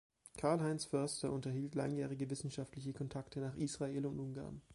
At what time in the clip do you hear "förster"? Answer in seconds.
0.87-1.31